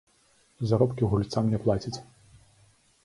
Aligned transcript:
Заробкі 0.71 1.09
гульцам 1.11 1.53
не 1.53 1.59
плацяць. 1.67 1.97